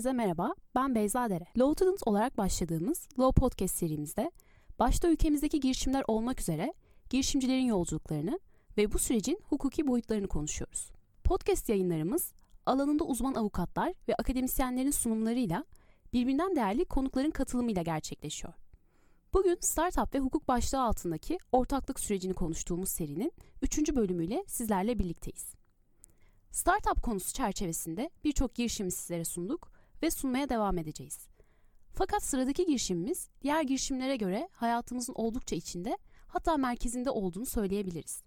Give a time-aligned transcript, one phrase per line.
[0.00, 1.44] Herkese merhaba, ben Beyza Dere.
[1.58, 4.30] Low Talent olarak başladığımız Low Podcast serimizde
[4.78, 6.74] başta ülkemizdeki girişimler olmak üzere
[7.10, 8.40] girişimcilerin yolculuklarını
[8.76, 10.90] ve bu sürecin hukuki boyutlarını konuşuyoruz.
[11.24, 12.32] Podcast yayınlarımız
[12.66, 15.64] alanında uzman avukatlar ve akademisyenlerin sunumlarıyla
[16.12, 18.54] birbirinden değerli konukların katılımıyla gerçekleşiyor.
[19.32, 23.32] Bugün startup ve hukuk başlığı altındaki ortaklık sürecini konuştuğumuz serinin
[23.62, 23.94] 3.
[23.94, 25.54] bölümüyle sizlerle birlikteyiz.
[26.50, 29.69] Startup konusu çerçevesinde birçok girişimi sizlere sunduk
[30.02, 31.28] ve sunmaya devam edeceğiz.
[31.92, 38.22] Fakat sıradaki girişimimiz diğer girişimlere göre hayatımızın oldukça içinde hatta merkezinde olduğunu söyleyebiliriz.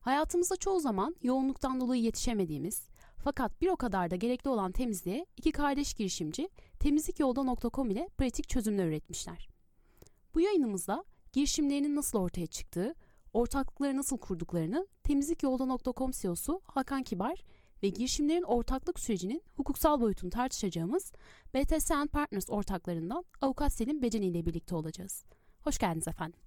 [0.00, 2.82] Hayatımızda çoğu zaman yoğunluktan dolayı yetişemediğimiz
[3.24, 6.48] fakat bir o kadar da gerekli olan temizliğe iki kardeş girişimci
[6.80, 9.48] temizlikyolda.com ile pratik çözümler üretmişler.
[10.34, 12.94] Bu yayınımızda girişimlerinin nasıl ortaya çıktığı,
[13.32, 17.42] ortaklıkları nasıl kurduklarını temizlikyolda.com CEO'su Hakan Kibar
[17.82, 21.12] ve girişimlerin ortaklık sürecinin hukuksal boyutunu tartışacağımız
[21.54, 25.24] BTSN Partners ortaklarından Avukat Selim Beceni ile birlikte olacağız.
[25.60, 26.38] Hoş geldiniz efendim.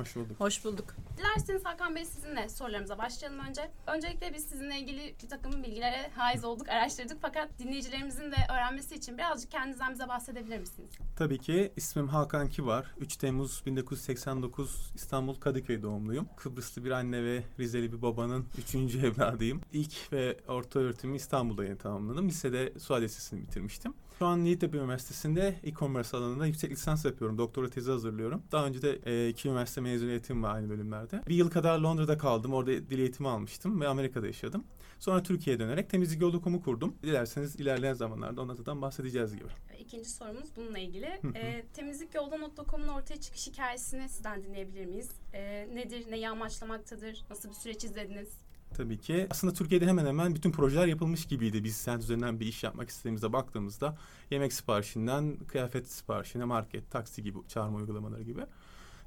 [0.00, 0.40] Hoş bulduk.
[0.40, 0.94] Hoş bulduk.
[1.18, 3.70] Dilerseniz Hakan Bey sizinle sorularımıza başlayalım önce.
[3.86, 7.18] Öncelikle biz sizinle ilgili bir takım bilgilere haiz olduk, araştırdık.
[7.22, 10.90] Fakat dinleyicilerimizin de öğrenmesi için birazcık kendinizden bize bahsedebilir misiniz?
[11.16, 12.94] Tabii ki ismim Hakan Kibar.
[12.98, 16.28] 3 Temmuz 1989 İstanbul Kadıköy doğumluyum.
[16.36, 19.60] Kıbrıslı bir anne ve Rizeli bir babanın üçüncü evladıyım.
[19.72, 22.28] İlk ve orta öğretimi İstanbul'da yeni tamamladım.
[22.28, 23.94] Lisede Suat Lisesi'ni bitirmiştim.
[24.20, 27.38] Şu an Yeditepe Üniversitesi'nde e-commerce alanında yüksek lisans yapıyorum.
[27.38, 28.42] Doktora tezi hazırlıyorum.
[28.52, 31.22] Daha önce de e, iki üniversite mezuniyetim var aynı bölümlerde.
[31.28, 32.54] Bir yıl kadar Londra'da kaldım.
[32.54, 34.64] Orada dil eğitimi almıştım ve Amerika'da yaşadım.
[34.98, 36.94] Sonra Türkiye'ye dönerek temizlik yolu.com'u kurdum.
[37.02, 39.48] Dilerseniz ilerleyen zamanlarda onlardan bahsedeceğiz gibi.
[39.80, 41.20] İkinci sorumuz bununla ilgili.
[41.34, 45.10] e, temizlikyolda.com'un ortaya çıkış hikayesini sizden dinleyebilir miyiz?
[45.32, 48.28] E, nedir, neyi amaçlamaktadır, nasıl bir süreç izlediniz?
[48.76, 49.26] Tabii ki.
[49.30, 51.64] Aslında Türkiye'de hemen hemen bütün projeler yapılmış gibiydi.
[51.64, 53.96] Biz sent üzerinden bir iş yapmak istediğimizde baktığımızda
[54.30, 58.40] yemek siparişinden kıyafet siparişine market, taksi gibi çağırma uygulamaları gibi.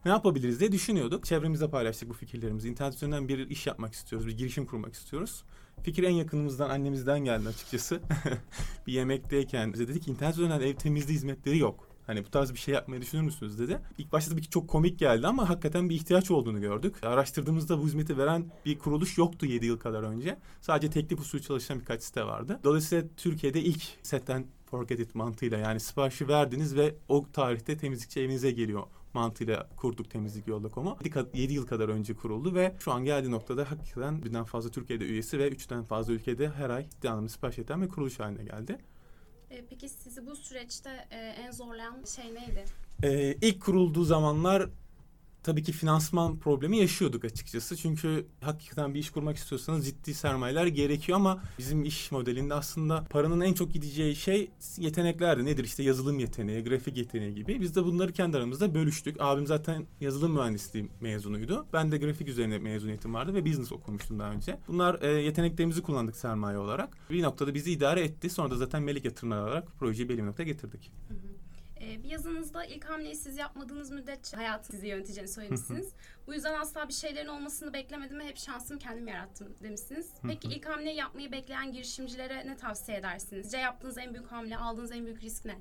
[0.05, 1.25] Ne yapabiliriz diye düşünüyorduk.
[1.25, 2.69] Çevremizde paylaştık bu fikirlerimizi.
[2.69, 5.43] İnternet üzerinden bir iş yapmak istiyoruz, bir girişim kurmak istiyoruz.
[5.83, 8.01] Fikir en yakınımızdan, annemizden geldi açıkçası.
[8.87, 11.92] bir yemekteyken bize dedik ki internet üzerinden ev temizliği hizmetleri yok.
[12.07, 13.79] Hani bu tarz bir şey yapmayı düşünür müsünüz dedi.
[13.97, 16.95] İlk başta tabii ki çok komik geldi ama hakikaten bir ihtiyaç olduğunu gördük.
[17.03, 20.37] Araştırdığımızda bu hizmeti veren bir kuruluş yoktu 7 yıl kadar önce.
[20.61, 22.59] Sadece teklif usulü çalışan birkaç site vardı.
[22.63, 28.51] Dolayısıyla Türkiye'de ilk setten forget it mantığıyla yani siparişi verdiniz ve o tarihte temizlikçi evinize
[28.51, 28.83] geliyor
[29.13, 30.97] mantığıyla kurduk temizlik yolda.com'u.
[31.33, 35.39] 7 yıl kadar önce kuruldu ve şu an geldiği noktada hakikaten birden fazla Türkiye'de üyesi
[35.39, 38.77] ve üçten fazla ülkede her ay devamlı sipariş eden bir kuruluş haline geldi.
[39.53, 42.65] E, peki sizi bu süreçte e, en zorlayan şey neydi?
[43.03, 44.69] Ee, ilk kurulduğu zamanlar
[45.43, 47.77] tabii ki finansman problemi yaşıyorduk açıkçası.
[47.77, 53.41] Çünkü hakikaten bir iş kurmak istiyorsanız ciddi sermayeler gerekiyor ama bizim iş modelinde aslında paranın
[53.41, 55.45] en çok gideceği şey yeteneklerdi.
[55.45, 57.61] Nedir işte yazılım yeteneği, grafik yeteneği gibi.
[57.61, 59.15] Biz de bunları kendi aramızda bölüştük.
[59.19, 61.65] Abim zaten yazılım mühendisliği mezunuydu.
[61.73, 64.59] Ben de grafik üzerine mezuniyetim vardı ve business okumuştum daha önce.
[64.67, 66.97] Bunlar e, yeteneklerimizi kullandık sermaye olarak.
[67.09, 68.29] Bir noktada bizi idare etti.
[68.29, 70.91] Sonra da zaten melek yatırımlar alarak projeyi belli bir noktaya getirdik.
[71.07, 71.32] Hı hı.
[71.83, 75.93] Ee, bir yazınızda ilk hamleyi siz yapmadığınız müddetçe hayatı sizi yöneteceğini söylemişsiniz.
[76.27, 80.09] Bu yüzden asla bir şeylerin olmasını beklemedim ve hep şansımı kendim yarattım demişsiniz.
[80.27, 83.43] Peki ilk hamleyi yapmayı bekleyen girişimcilere ne tavsiye edersiniz?
[83.43, 85.55] Sizce yaptığınız en büyük hamle, aldığınız en büyük risk ne?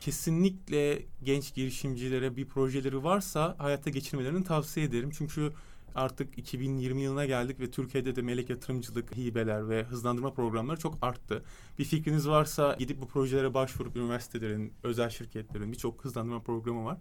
[0.00, 5.10] Kesinlikle genç girişimcilere bir projeleri varsa hayata geçirmelerini tavsiye ederim.
[5.18, 5.52] Çünkü
[5.96, 11.44] artık 2020 yılına geldik ve Türkiye'de de melek yatırımcılık, hibeler ve hızlandırma programları çok arttı.
[11.78, 16.98] Bir fikriniz varsa gidip bu projelere başvurup üniversitelerin, özel şirketlerin birçok hızlandırma programı var.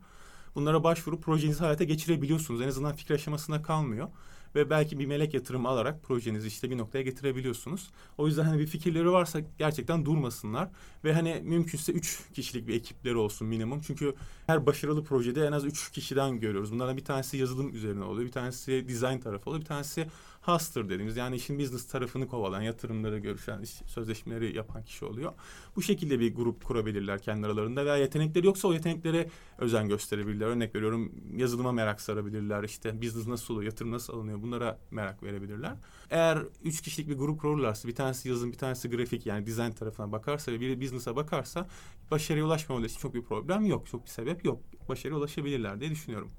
[0.56, 2.62] Bunlara başvurup projenizi hayata geçirebiliyorsunuz.
[2.62, 4.08] En azından fikir aşamasında kalmıyor
[4.56, 7.90] ve belki bir melek yatırım alarak projenizi işte bir noktaya getirebiliyorsunuz.
[8.18, 10.70] O yüzden hani bir fikirleri varsa gerçekten durmasınlar
[11.04, 13.82] ve hani mümkünse üç kişilik bir ekipleri olsun minimum.
[13.82, 14.16] Çünkü
[14.48, 16.72] her başarılı projede en az üç kişiden görüyoruz.
[16.72, 20.08] Bunlardan bir tanesi yazılım üzerine oluyor, bir tanesi design tarafı oluyor, bir tanesi
[20.48, 25.34] hustler dediğimiz yani işin business tarafını kovalayan, yatırımları görüşen, sözleşmeleri yapan kişi oluyor.
[25.76, 30.48] Bu şekilde bir grup kurabilirler kendi aralarında veya yetenekleri yoksa o yeteneklere özen gösterebilirler.
[30.48, 32.64] Örnek veriyorum yazılıma merak sarabilirler.
[32.64, 35.76] İşte business nasıl oluyor, yatırım nasıl alınıyor bunlara merak verebilirler.
[36.10, 40.12] Eğer üç kişilik bir grup kururlarsa bir tanesi yazılım bir tanesi grafik yani design tarafına
[40.12, 41.68] bakarsa ve biri business'a bakarsa
[42.12, 43.88] başarıya ulaşmamaları için çok bir problem yok.
[43.88, 44.62] Çok bir sebep yok.
[44.90, 46.32] Başarıya ulaşabilirler diye düşünüyorum.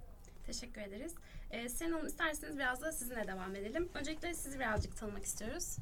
[0.47, 1.15] Teşekkür ederiz.
[1.51, 3.89] Ee, Seren Hanım isterseniz biraz da sizinle devam edelim.
[3.95, 5.77] Öncelikle sizi birazcık tanımak istiyoruz.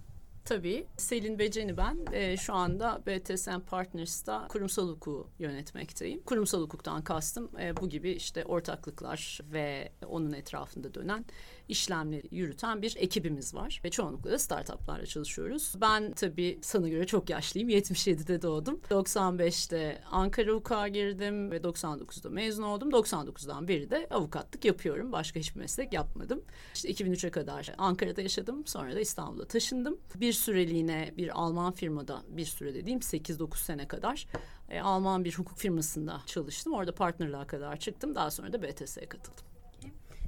[0.44, 0.86] Tabii.
[0.96, 1.98] Selin Beceni ben.
[2.12, 6.22] E, şu anda BTSM Partners'ta kurumsal hukuku yönetmekteyim.
[6.22, 11.24] Kurumsal hukuktan kastım e, bu gibi işte ortaklıklar ve onun etrafında dönen
[11.68, 13.80] işlemleri yürüten bir ekibimiz var.
[13.84, 15.72] Ve çoğunlukla da startuplarla çalışıyoruz.
[15.80, 17.68] Ben tabii sana göre çok yaşlıyım.
[17.68, 18.80] 77'de doğdum.
[18.90, 22.90] 95'te Ankara Hukuk'a girdim ve 99'da mezun oldum.
[22.90, 25.12] 99'dan beri de avukatlık yapıyorum.
[25.12, 26.42] Başka hiçbir meslek yapmadım.
[26.74, 28.66] İşte 2003'e kadar Ankara'da yaşadım.
[28.66, 29.98] Sonra da İstanbul'a taşındım.
[30.14, 34.26] Bir süreliğine bir Alman firmada bir süre dediğim 8-9 sene kadar
[34.68, 36.72] e, Alman bir hukuk firmasında çalıştım.
[36.72, 38.14] Orada partnerlığa kadar çıktım.
[38.14, 39.44] Daha sonra da BTS'ye katıldım.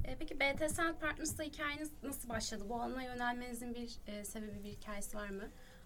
[0.05, 2.63] E, peki BTSN Partners'ta hikayeniz nasıl başladı?
[2.69, 5.43] Bu alana yönelmenizin bir e, sebebi, bir hikayesi var mı?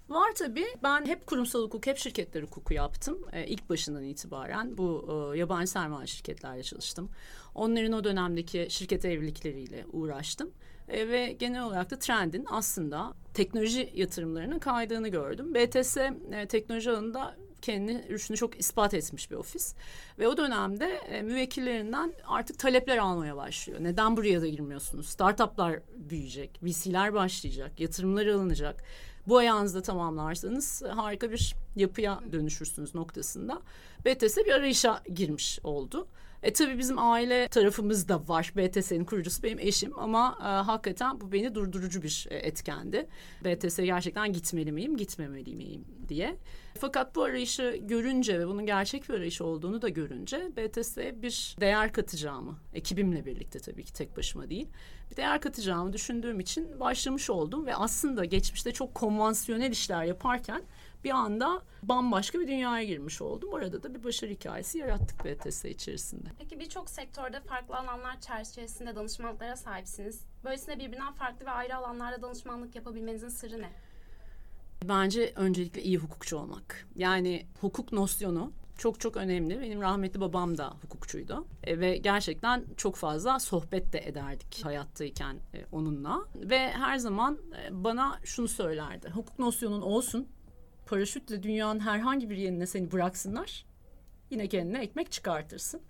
[0.10, 0.66] Var tabii.
[0.84, 3.18] Ben hep kurumsal hukuk, hep şirketler hukuku yaptım.
[3.34, 7.10] Ee, ilk başından itibaren bu e, yabancı sermaye şirketlerle çalıştım.
[7.56, 10.52] Onların o dönemdeki şirket evlilikleriyle uğraştım.
[10.92, 15.56] E, ve genel olarak da trendin aslında teknoloji yatırımlarının kaydığını gördüm.
[15.56, 19.76] BTS e, teknoloji alanında kendini rüşünü çok ispat etmiş bir ofis.
[20.20, 23.80] Ve o dönemde e, müvekkillerinden artık talepler almaya başlıyor.
[23.84, 25.10] Neden buraya da girmiyorsunuz?
[25.10, 28.84] Startuplar büyüyecek, VC'ler başlayacak, yatırımlar alınacak.
[29.28, 33.62] Bu ayağınızda tamamlarsanız harika bir yapıya dönüşürsünüz noktasında.
[34.06, 36.08] BTS bir arayışa girmiş oldu.
[36.44, 38.54] E tabii bizim aile tarafımız da var.
[38.56, 43.08] BTS'nin kurucusu benim eşim ama e, hakikaten bu beni durdurucu bir e, etkendi.
[43.46, 46.38] BTS'ye gerçekten gitmeli miyim, gitmemeli miyim diye.
[46.80, 51.94] Fakat bu arayışı görünce ve bunun gerçek bir arayış olduğunu da görünce BTS'ye bir değer
[51.94, 54.68] katacağımı, ekibimle birlikte tabii ki tek başıma değil,
[55.12, 60.62] bir değer katacağımı düşündüğüm için başlamış oldum ve aslında geçmişte çok konvansiyonel işler yaparken
[61.04, 63.50] bir anda bambaşka bir dünyaya girmiş oldum.
[63.52, 66.30] Orada da bir başarı hikayesi yarattık BTS içerisinde.
[66.40, 70.26] Peki birçok sektörde farklı alanlar çerçevesinde danışmanlıklara sahipsiniz.
[70.44, 73.70] Böylesine birbirinden farklı ve ayrı alanlarda danışmanlık yapabilmenizin sırrı ne?
[74.84, 76.88] Bence öncelikle iyi hukukçu olmak.
[76.96, 78.52] Yani hukuk nosyonu
[78.82, 79.62] çok çok önemli.
[79.62, 85.66] Benim rahmetli babam da hukukçuydu e, ve gerçekten çok fazla sohbet de ederdik hayattayken e,
[85.72, 89.10] onunla ve her zaman e, bana şunu söylerdi.
[89.10, 90.28] Hukuk nosyonun olsun,
[90.92, 93.66] paraşütle dünyanın herhangi bir yerine seni bıraksınlar,
[94.30, 95.82] yine kendine ekmek çıkartırsın.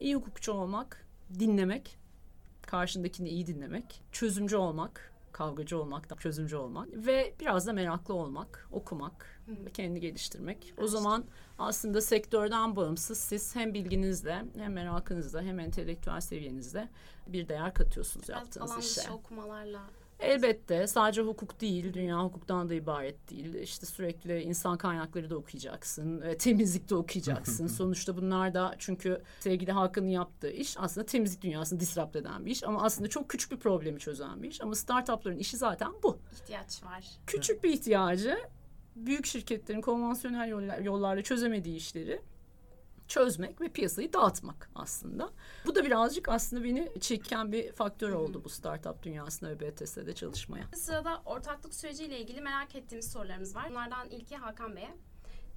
[0.00, 1.06] İyi hukukçu olmak,
[1.38, 1.98] dinlemek,
[2.62, 8.68] karşındakini iyi dinlemek, çözümcü olmak, kavgacı olmak da çözümcü olmak ve biraz da meraklı olmak,
[8.72, 10.74] okumak ve kendini geliştirmek.
[10.76, 11.24] O zaman
[11.58, 16.88] aslında sektörden bağımsız siz hem bilginizle hem merakınızla hem entelektüel seviyenizde
[17.26, 19.00] bir değer katıyorsunuz Biraz yaptığınız alan işe.
[19.00, 19.80] dışı okumalarla.
[20.24, 23.54] Elbette sadece hukuk değil, dünya hukuktan da ibaret değil.
[23.54, 27.66] İşte sürekli insan kaynakları da okuyacaksın, e, temizlik de okuyacaksın.
[27.74, 32.64] Sonuçta bunlar da çünkü sevgili Hakan'ın yaptığı iş aslında temizlik dünyasını disrupt eden bir iş.
[32.64, 34.60] Ama aslında çok küçük bir problemi çözen bir iş.
[34.60, 36.18] Ama startupların işi zaten bu.
[36.32, 37.04] ihtiyaç var.
[37.26, 38.38] Küçük bir ihtiyacı
[38.96, 42.20] büyük şirketlerin konvansiyonel yollar, yollarla çözemediği işleri
[43.08, 45.30] çözmek ve piyasayı dağıtmak aslında.
[45.66, 50.64] Bu da birazcık aslında beni çeken bir faktör oldu bu startup dünyasında ve BTS'de çalışmaya.
[50.74, 53.70] Sırada ortaklık süreciyle ilgili merak ettiğimiz sorularımız var.
[53.70, 54.94] Bunlardan ilki Hakan Bey'e.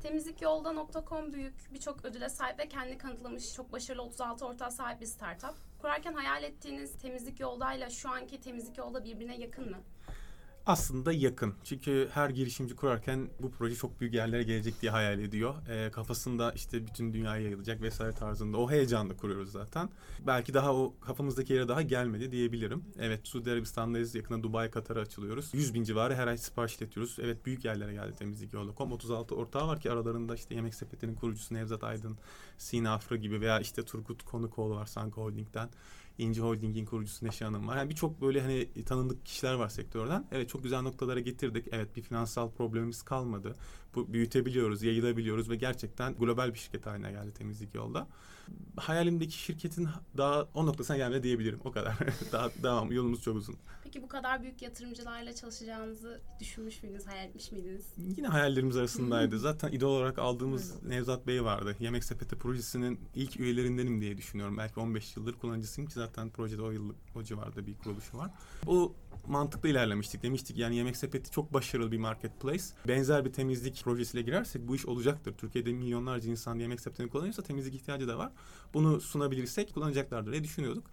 [0.01, 5.55] Temizlikyolda.com büyük birçok ödüle sahip ve kendini kanıtlamış çok başarılı 36 ortağa sahip bir startup.
[5.81, 9.77] Kurarken hayal ettiğiniz temizlik yoldayla şu anki temizlik yolda birbirine yakın mı?
[10.67, 11.53] Aslında yakın.
[11.63, 15.55] Çünkü her girişimci kurarken bu proje çok büyük yerlere gelecek diye hayal ediyor.
[15.69, 18.57] Ee, kafasında işte bütün dünyaya yayılacak vesaire tarzında.
[18.57, 19.89] O heyecanla kuruyoruz zaten.
[20.27, 22.83] Belki daha o kafamızdaki yere daha gelmedi diyebilirim.
[22.99, 24.15] Evet Suudi Arabistan'dayız.
[24.15, 25.49] Yakında Dubai, Katar'a açılıyoruz.
[25.53, 27.17] 100 bin civarı her ay sipariş iletiyoruz.
[27.21, 28.91] Evet büyük yerlere geldi temizlik yolu.com.
[28.91, 32.17] 36 ortağı var ki aralarında işte Yemek Sepeti'nin kurucusu Nevzat Aydın,
[32.57, 35.69] Sina Afra gibi veya işte Turgut Konukoğlu var Sanko Holding'den.
[36.17, 37.77] İnci Holding'in kurucusu Neşe Hanım var.
[37.77, 40.27] Yani birçok böyle hani tanındık kişiler var sektörden.
[40.31, 41.67] Evet çok güzel noktalara getirdik.
[41.71, 43.55] Evet bir finansal problemimiz kalmadı.
[43.95, 48.07] Bu büyütebiliyoruz, yayılabiliyoruz ve gerçekten global bir şirket haline geldi temizlik yolda.
[48.75, 51.59] Hayalimdeki şirketin daha o noktasına gelmedi diyebilirim.
[51.63, 51.97] O kadar.
[52.31, 52.91] daha devam.
[52.91, 53.55] Yolumuz çok uzun.
[53.83, 57.86] Peki bu kadar büyük yatırımcılarla çalışacağınızı düşünmüş müydünüz, hayal etmiş miydiniz?
[57.97, 59.39] Yine hayallerimiz arasındaydı.
[59.47, 61.75] Zaten idol olarak aldığımız Nevzat Bey vardı.
[61.79, 64.57] Yemek Sepeti projesinin ilk üyelerindenim diye düşünüyorum.
[64.57, 68.31] Belki 15 yıldır kullanıcısıyım ki zaten projede o yıllık o civarda bir kuruluşu var.
[68.65, 68.93] Bu
[69.27, 70.23] mantıklı ilerlemiştik.
[70.23, 72.63] Demiştik yani Yemek Sepeti çok başarılı bir marketplace.
[72.87, 75.33] Benzer bir temizlik projesiyle girersek bu iş olacaktır.
[75.37, 78.31] Türkiye'de milyonlarca insan Yemek Sepeti'ni kullanıyorsa temizlik ihtiyacı da var.
[78.73, 80.83] Bunu sunabilirsek kullanacaklardır diye düşünüyorduk.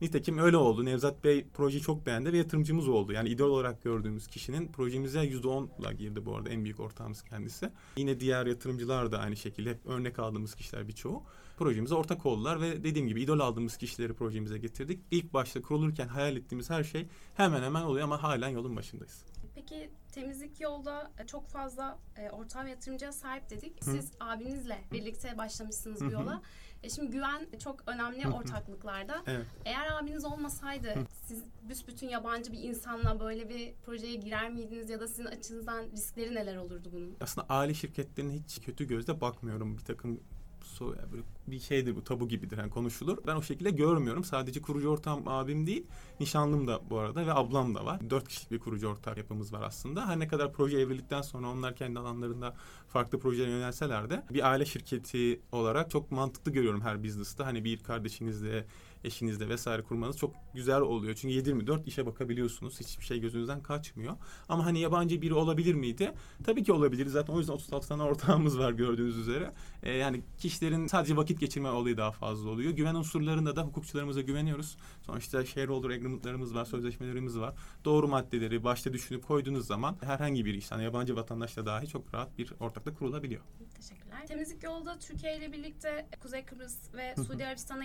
[0.00, 0.84] Nitekim öyle oldu.
[0.84, 3.12] Nevzat Bey projeyi çok beğendi ve yatırımcımız oldu.
[3.12, 6.48] Yani idol olarak gördüğümüz kişinin projemize %10'la girdi bu arada.
[6.50, 7.70] En büyük ortağımız kendisi.
[7.96, 11.22] Yine diğer yatırımcılar da aynı şekilde hep örnek aldığımız kişiler birçoğu.
[11.60, 15.00] Projemize ortak oldular ve dediğim gibi idol aldığımız kişileri projemize getirdik.
[15.10, 19.24] İlk başta kurulurken hayal ettiğimiz her şey hemen hemen oluyor ama halen yolun başındayız.
[19.54, 23.84] Peki temizlik yolda e, çok fazla e, ortağı ve yatırımcıya sahip dedik.
[23.84, 26.12] Siz abinizle birlikte başlamışsınız bu Hı hı.
[26.12, 26.42] yola.
[26.82, 29.22] E şimdi güven çok önemli ortaklıklarda.
[29.26, 29.46] Evet.
[29.64, 35.08] Eğer abiniz olmasaydı siz büsbütün yabancı bir insanla böyle bir projeye girer miydiniz ya da
[35.08, 37.16] sizin açınızdan riskleri neler olurdu bunun?
[37.20, 39.78] Aslında aile şirketlerine hiç kötü gözle bakmıyorum.
[39.78, 40.20] Bir takım
[40.70, 43.18] so, yani böyle bir şeydir bu tabu gibidir yani konuşulur.
[43.26, 44.24] Ben o şekilde görmüyorum.
[44.24, 45.86] Sadece kurucu ortağım abim değil,
[46.20, 48.10] nişanlım da bu arada ve ablam da var.
[48.10, 50.08] Dört kişilik bir kurucu ortak yapımız var aslında.
[50.08, 52.54] Her ne kadar proje evrildikten sonra onlar kendi alanlarında
[52.88, 57.46] farklı projelere yönelseler de bir aile şirketi olarak çok mantıklı görüyorum her business'ta.
[57.46, 58.66] Hani bir kardeşinizle,
[59.04, 61.14] eşinizle vesaire kurmanız çok güzel oluyor.
[61.14, 62.80] Çünkü 7-24 işe bakabiliyorsunuz.
[62.80, 64.16] Hiçbir şey gözünüzden kaçmıyor.
[64.48, 66.12] Ama hani yabancı biri olabilir miydi?
[66.44, 67.06] Tabii ki olabilir.
[67.06, 69.52] Zaten o yüzden 36 tane ortağımız var gördüğünüz üzere.
[69.82, 72.72] Ee, yani kişilerin sadece vakit geçirme olayı daha fazla oluyor.
[72.72, 74.76] Güven unsurlarında da hukukçularımıza güveniyoruz.
[75.02, 77.54] Sonuçta shareholder agreement'larımız var, sözleşmelerimiz var.
[77.84, 82.38] Doğru maddeleri başta düşünüp koyduğunuz zaman herhangi bir iş, yani yabancı vatandaşla dahi çok rahat
[82.38, 83.42] bir ortaklık kurulabiliyor.
[83.76, 84.26] Teşekkürler.
[84.26, 87.84] Temizlik yolda Türkiye ile birlikte Kuzey Kıbrıs ve Suudi Arabistan'a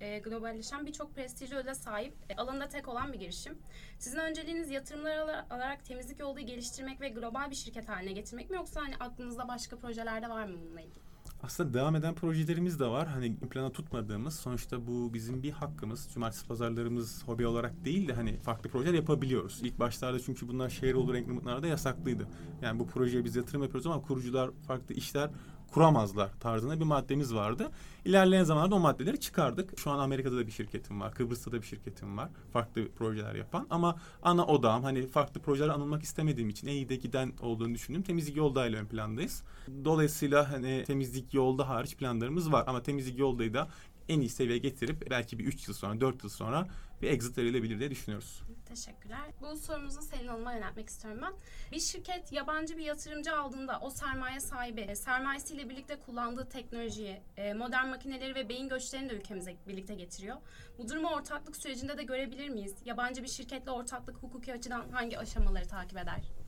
[0.00, 3.58] e, globalleşen birçok prestijli ödüle sahip e, alanında tek olan bir girişim.
[3.98, 8.56] Sizin önceliğiniz yatırımlar ala- alarak temizlik yolda geliştirmek ve global bir şirket haline getirmek mi
[8.56, 11.06] yoksa hani aklınızda başka projeler de var mı bununla ilgili?
[11.42, 13.08] Aslında devam eden projelerimiz de var.
[13.08, 16.08] Hani plana tutmadığımız sonuçta bu bizim bir hakkımız.
[16.14, 19.60] Cumartesi pazarlarımız hobi olarak değil de hani farklı projeler yapabiliyoruz.
[19.62, 22.28] İlk başlarda çünkü bunlar şehir olur agreement'larda yasaklıydı.
[22.62, 25.30] Yani bu projeye biz yatırım yapıyoruz ama kurucular farklı işler
[25.76, 27.70] kuramazlar tarzında bir maddemiz vardı.
[28.04, 29.78] İlerleyen zamanlarda o maddeleri çıkardık.
[29.78, 31.14] Şu an Amerika'da da bir şirketim var.
[31.14, 32.28] Kıbrıs'ta da bir şirketim var.
[32.52, 33.66] Farklı projeler yapan.
[33.70, 38.02] Ama ana odağım hani farklı projeler anılmak istemediğim için en iyi de giden olduğunu düşündüm.
[38.02, 39.42] Temizlik yolda ön plandayız.
[39.84, 42.64] Dolayısıyla hani temizlik yolda hariç planlarımız var.
[42.66, 43.68] Ama temizlik yoldayı da
[44.08, 46.68] en iyi seviyeye getirip belki bir 3 yıl sonra 4 yıl sonra
[47.02, 48.42] bir exit verilebilir diye düşünüyoruz.
[48.68, 49.20] Teşekkürler.
[49.40, 51.32] Bu sorumuzu Selin Hanım'a yöneltmek istiyorum ben.
[51.72, 57.54] Bir şirket yabancı bir yatırımcı aldığında o sermaye sahibi e, sermayesiyle birlikte kullandığı teknolojiyi, e,
[57.54, 60.36] modern makineleri ve beyin göçlerini de ülkemize birlikte getiriyor.
[60.78, 62.74] Bu durumu ortaklık sürecinde de görebilir miyiz?
[62.84, 66.45] Yabancı bir şirketle ortaklık hukuki açıdan hangi aşamaları takip eder?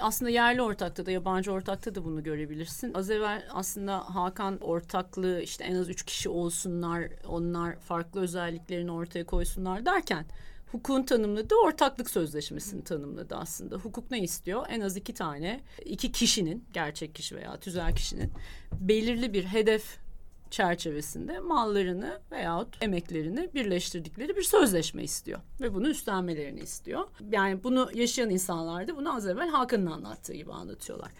[0.00, 2.94] Aslında yerli ortakta da yabancı ortakta da bunu görebilirsin.
[2.94, 9.26] Az evvel aslında Hakan ortaklığı işte en az üç kişi olsunlar, onlar farklı özelliklerini ortaya
[9.26, 10.26] koysunlar derken
[10.72, 13.76] hukukun tanımladığı ortaklık sözleşmesini tanımladı aslında.
[13.76, 14.66] Hukuk ne istiyor?
[14.68, 18.32] En az iki tane, iki kişinin, gerçek kişi veya tüzel kişinin
[18.80, 20.01] belirli bir hedef
[20.52, 25.40] çerçevesinde mallarını veyahut emeklerini birleştirdikleri bir sözleşme istiyor.
[25.60, 27.08] Ve bunu üstlenmelerini istiyor.
[27.30, 31.10] Yani bunu yaşayan insanlar da bunu az evvel Hakan'ın anlattığı gibi anlatıyorlar.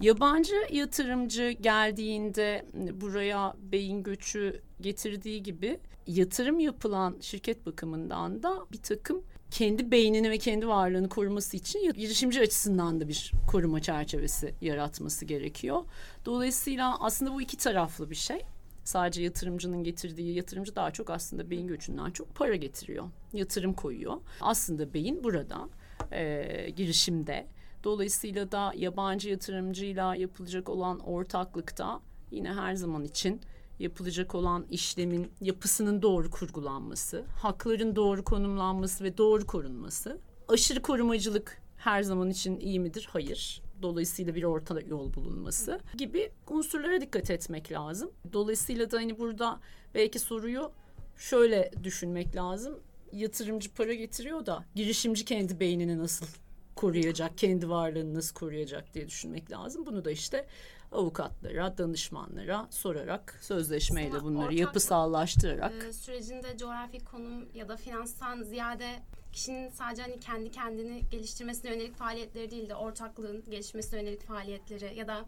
[0.00, 2.66] Yabancı yatırımcı geldiğinde
[3.00, 10.38] buraya beyin göçü getirdiği gibi yatırım yapılan şirket bakımından da bir takım kendi beynini ve
[10.38, 15.84] kendi varlığını koruması için girişimci açısından da bir koruma çerçevesi yaratması gerekiyor.
[16.24, 18.40] Dolayısıyla aslında bu iki taraflı bir şey
[18.84, 23.04] sadece yatırımcının getirdiği yatırımcı daha çok aslında beyin göçünden çok para getiriyor.
[23.32, 24.16] Yatırım koyuyor.
[24.40, 25.68] Aslında beyin burada
[26.12, 27.46] e, girişimde.
[27.84, 32.00] Dolayısıyla da yabancı yatırımcıyla yapılacak olan ortaklıkta
[32.30, 33.40] yine her zaman için
[33.78, 40.20] yapılacak olan işlemin yapısının doğru kurgulanması, hakların doğru konumlanması ve doğru korunması.
[40.48, 43.08] Aşırı korumacılık her zaman için iyi midir?
[43.12, 48.10] Hayır dolayısıyla bir orta yol bulunması gibi unsurlara dikkat etmek lazım.
[48.32, 49.60] Dolayısıyla da hani burada
[49.94, 50.72] belki soruyu
[51.16, 52.78] şöyle düşünmek lazım.
[53.12, 56.26] Yatırımcı para getiriyor da girişimci kendi beynini nasıl
[56.74, 59.86] koruyacak, kendi varlığını nasıl koruyacak diye düşünmek lazım.
[59.86, 60.46] Bunu da işte
[60.94, 68.42] avukatlara, danışmanlara sorarak, sözleşmeyle Aslında bunları ortak- yapısallaştırarak Ee, sürecinde coğrafi konum ya da finanstan
[68.42, 68.88] ziyade
[69.32, 75.08] kişinin sadece hani kendi kendini geliştirmesine yönelik faaliyetleri değil de ortaklığın gelişmesine yönelik faaliyetleri ya
[75.08, 75.24] da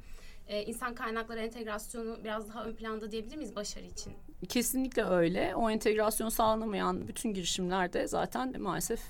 [0.48, 4.12] e, insan kaynakları entegrasyonu biraz daha ön planda diyebilir miyiz başarı için?
[4.48, 5.54] Kesinlikle öyle.
[5.56, 9.00] O entegrasyon sağlanamayan bütün girişimler de zaten maalesef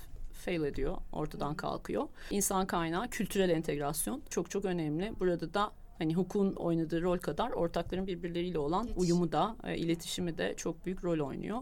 [0.45, 2.07] fail ediyor, ortadan kalkıyor.
[2.31, 5.13] İnsan kaynağı, kültürel entegrasyon çok çok önemli.
[5.19, 10.53] Burada da hani hukukun oynadığı rol kadar ortakların birbirleriyle olan uyumu da, e, iletişimi de
[10.57, 11.61] çok büyük rol oynuyor.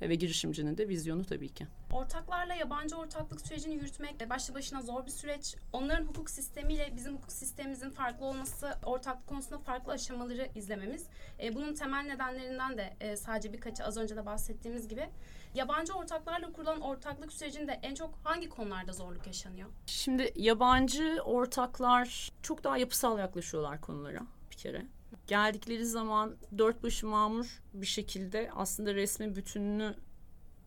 [0.00, 1.66] Ve girişimcinin de vizyonu tabii ki.
[1.92, 5.56] Ortaklarla yabancı ortaklık sürecini yürütmek de başlı başına zor bir süreç.
[5.72, 11.06] Onların hukuk sistemiyle bizim hukuk sistemimizin farklı olması, ortaklık konusunda farklı aşamaları izlememiz.
[11.42, 15.08] E, bunun temel nedenlerinden de e, sadece birkaçı az önce de bahsettiğimiz gibi.
[15.54, 19.68] Yabancı ortaklarla kurulan ortaklık sürecinde en çok hangi konularda zorluk yaşanıyor?
[19.86, 24.86] Şimdi yabancı ortaklar çok daha yapısal yaklaşıyorlar konulara bir kere.
[25.26, 29.94] Geldikleri zaman dört başı mamur bir şekilde aslında resmin bütününü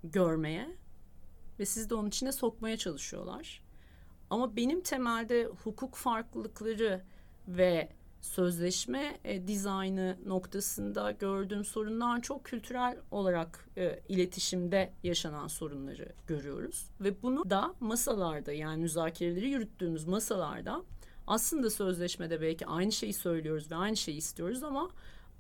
[0.03, 0.70] görmeye
[1.60, 3.63] ve sizi de onun içine sokmaya çalışıyorlar.
[4.29, 7.01] Ama benim temelde hukuk farklılıkları
[7.48, 7.89] ve
[8.22, 16.89] sözleşme e, dizaynı noktasında gördüğüm sorunlar çok kültürel olarak e, iletişimde yaşanan sorunları görüyoruz.
[17.01, 20.84] Ve bunu da masalarda yani müzakereleri yürüttüğümüz masalarda
[21.29, 24.89] aslında sözleşmede belki aynı şeyi söylüyoruz ve aynı şeyi istiyoruz ama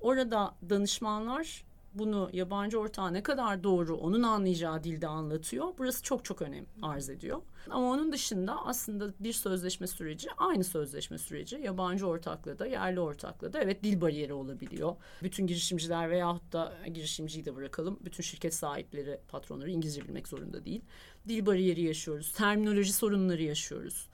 [0.01, 5.67] orada danışmanlar bunu yabancı ortağı ne kadar doğru onun anlayacağı dilde anlatıyor.
[5.77, 7.41] Burası çok çok önem arz ediyor.
[7.69, 11.55] Ama onun dışında aslında bir sözleşme süreci aynı sözleşme süreci.
[11.55, 14.95] Yabancı ortakla da yerli ortakla da evet dil bariyeri olabiliyor.
[15.23, 17.99] Bütün girişimciler veyahut da girişimciyi de bırakalım.
[18.05, 20.81] Bütün şirket sahipleri, patronları İngilizce bilmek zorunda değil.
[21.27, 22.33] Dil bariyeri yaşıyoruz.
[22.33, 24.09] Terminoloji sorunları yaşıyoruz.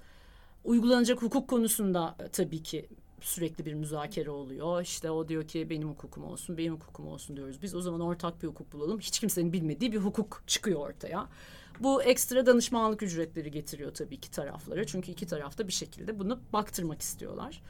[0.65, 2.89] Uygulanacak hukuk konusunda tabii ki
[3.22, 4.81] sürekli bir müzakere oluyor.
[4.81, 7.62] İşte o diyor ki benim hukukum olsun, benim hukukum olsun diyoruz.
[7.62, 9.00] Biz o zaman ortak bir hukuk bulalım.
[9.00, 11.27] Hiç kimsenin bilmediği bir hukuk çıkıyor ortaya.
[11.79, 14.86] Bu ekstra danışmanlık ücretleri getiriyor tabii ki taraflara.
[14.86, 17.62] Çünkü iki tarafta bir şekilde bunu baktırmak istiyorlar.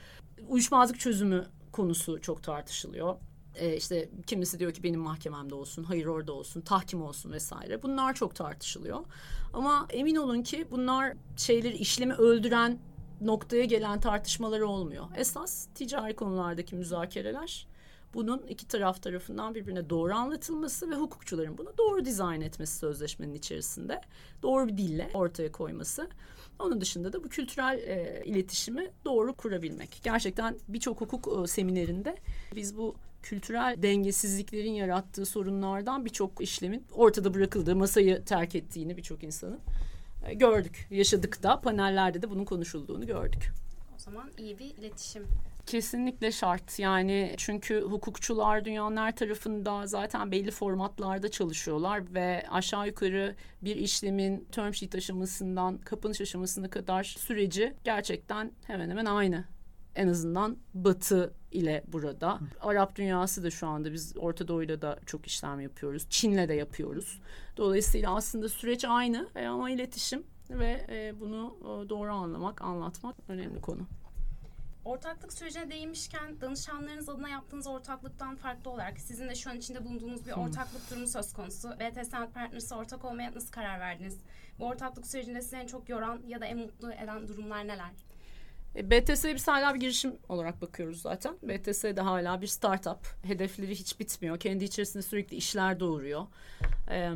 [0.48, 3.16] Uyuşmazlık çözümü konusu çok tartışılıyor.
[3.56, 7.84] Ee, işte kimisi diyor ki benim mahkememde olsun, hayır orada olsun, tahkim olsun vesaire.
[7.84, 9.00] Bunlar çok tartışılıyor.
[9.54, 12.80] Ama emin olun ki bunlar şeyleri işlemi öldüren
[13.22, 15.06] noktaya gelen tartışmalar olmuyor.
[15.16, 17.68] Esas ticari konulardaki müzakereler
[18.16, 24.02] bunun iki taraf tarafından birbirine doğru anlatılması ve hukukçuların bunu doğru dizayn etmesi sözleşmenin içerisinde.
[24.44, 26.10] Doğru bir dille ortaya koyması.
[26.60, 30.00] Onun dışında da bu kültürel e, iletişimi doğru kurabilmek.
[30.04, 32.18] Gerçekten birçok hukuk e, seminerinde
[32.56, 32.96] biz bu
[33.26, 39.60] kültürel dengesizliklerin yarattığı sorunlardan birçok işlemin ortada bırakıldığı, masayı terk ettiğini birçok insanın
[40.26, 40.88] e, gördük.
[40.92, 43.52] Yaşadık da panellerde de bunun konuşulduğunu gördük.
[43.96, 45.24] O zaman iyi bir iletişim
[45.66, 53.36] Kesinlikle şart yani çünkü hukukçular dünyanın her tarafında zaten belli formatlarda çalışıyorlar ve aşağı yukarı
[53.62, 59.55] bir işlemin term sheet aşamasından kapanış aşamasına kadar süreci gerçekten hemen hemen aynı.
[59.96, 62.40] En azından Batı ile burada.
[62.62, 66.10] Arap dünyası da şu anda biz Orta Doğu'yla da çok işlem yapıyoruz.
[66.10, 67.22] Çin'le de yapıyoruz.
[67.58, 73.62] Dolayısıyla aslında süreç aynı e, ama iletişim ve e, bunu e, doğru anlamak, anlatmak önemli
[73.62, 73.88] konu.
[74.86, 80.26] Ortaklık sürecine değinmişken danışanlarınız adına yaptığınız ortaklıktan farklı olarak sizin de şu an içinde bulunduğunuz
[80.26, 81.70] bir ortaklık durumu söz konusu.
[81.70, 84.18] BT Sanat Partners'a ortak olmaya nasıl karar verdiniz?
[84.60, 87.92] Bu ortaklık sürecinde sizi en çok yoran ya da en mutlu eden durumlar neler?
[88.76, 91.36] E, BTS'ye biz hala bir girişim olarak bakıyoruz zaten.
[91.44, 93.08] BTS de hala bir startup.
[93.24, 94.40] Hedefleri hiç bitmiyor.
[94.40, 96.26] Kendi içerisinde sürekli işler doğuruyor.
[96.90, 97.12] Ee,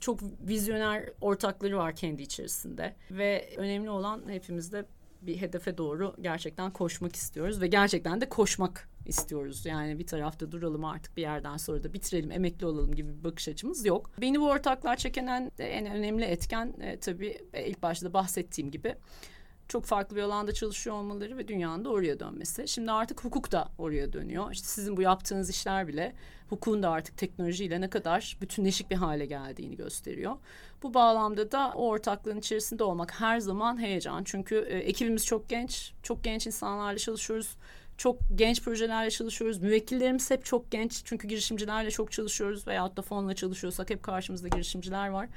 [0.00, 2.96] çok vizyoner ortakları var kendi içerisinde.
[3.10, 4.84] Ve önemli olan hepimizde
[5.22, 7.60] bir hedefe doğru gerçekten koşmak istiyoruz.
[7.60, 9.66] Ve gerçekten de koşmak istiyoruz.
[9.66, 13.48] Yani bir tarafta duralım artık bir yerden sonra da bitirelim, emekli olalım gibi bir bakış
[13.48, 14.10] açımız yok.
[14.20, 18.94] Beni bu ortaklar çekenen en önemli etken e, tabii ilk başta bahsettiğim gibi
[19.68, 22.68] çok farklı bir alanda çalışıyor olmaları ve dünyanın da oraya dönmesi.
[22.68, 24.52] Şimdi artık hukuk da oraya dönüyor.
[24.52, 26.14] İşte sizin bu yaptığınız işler bile
[26.48, 30.36] hukukun da artık teknolojiyle ne kadar bütünleşik bir hale geldiğini gösteriyor.
[30.82, 34.24] Bu bağlamda da o ortaklığın içerisinde olmak her zaman heyecan.
[34.24, 37.56] Çünkü e, ekibimiz çok genç, çok genç insanlarla çalışıyoruz.
[37.96, 39.58] Çok genç projelerle çalışıyoruz.
[39.58, 41.02] Müvekkillerimiz hep çok genç.
[41.04, 45.28] Çünkü girişimcilerle çok çalışıyoruz veyahut da fonla çalışıyorsak hep karşımızda girişimciler var.